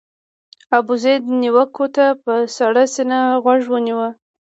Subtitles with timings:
[0.77, 4.01] ابوزید نیوکو ته په سړه سینه غوږ ونیو.